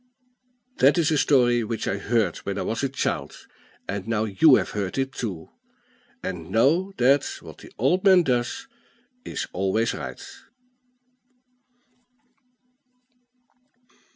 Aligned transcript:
That 0.77 0.97
is 0.97 1.11
a 1.11 1.17
story 1.19 1.63
which 1.63 1.87
I 1.87 1.99
heard 1.99 2.37
when 2.37 2.57
I 2.57 2.63
was 2.63 2.81
a 2.81 2.89
child; 2.89 3.45
and 3.87 4.07
now 4.07 4.23
you 4.23 4.55
have 4.55 4.69
heard 4.71 4.97
it 4.97 5.11
too, 5.13 5.51
and 6.23 6.49
know 6.49 6.91
that 6.97 7.23
"What 7.41 7.59
the 7.59 7.71
old 7.77 8.03
man 8.03 8.23
does 8.23 8.65
is 9.23 9.45
always 9.53 9.93
right." 9.93 10.25